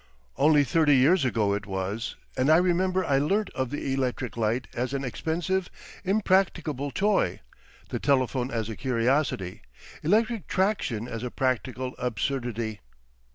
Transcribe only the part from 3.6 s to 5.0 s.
the electric light as